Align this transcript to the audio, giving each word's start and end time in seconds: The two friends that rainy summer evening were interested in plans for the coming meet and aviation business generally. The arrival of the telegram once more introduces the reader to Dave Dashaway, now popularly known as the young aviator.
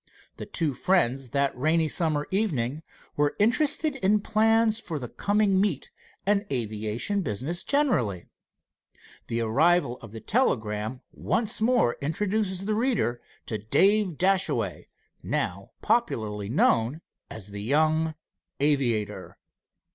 The 0.37 0.47
two 0.47 0.73
friends 0.73 1.29
that 1.29 1.55
rainy 1.55 1.87
summer 1.87 2.25
evening 2.31 2.81
were 3.15 3.35
interested 3.37 3.97
in 3.97 4.21
plans 4.21 4.79
for 4.79 4.97
the 4.97 5.07
coming 5.07 5.61
meet 5.61 5.91
and 6.25 6.43
aviation 6.51 7.21
business 7.21 7.63
generally. 7.63 8.25
The 9.27 9.41
arrival 9.41 9.97
of 9.99 10.11
the 10.11 10.19
telegram 10.19 11.01
once 11.11 11.61
more 11.61 11.97
introduces 12.01 12.65
the 12.65 12.73
reader 12.73 13.21
to 13.45 13.59
Dave 13.59 14.17
Dashaway, 14.17 14.87
now 15.21 15.69
popularly 15.83 16.49
known 16.49 17.01
as 17.29 17.49
the 17.49 17.61
young 17.61 18.15
aviator. 18.59 19.37